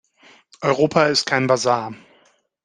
Europa 0.63 1.05
ist 1.09 1.27
kein 1.27 1.45
Basar. 1.45 1.93